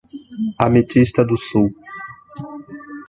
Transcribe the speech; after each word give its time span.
Ametista 0.65 1.21
do 1.29 1.37
Sul 1.45 1.67